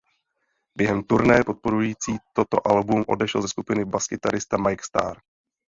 [0.77, 5.17] Během turné podporující toto album odešel ze skupiny baskytarista Mike Starr.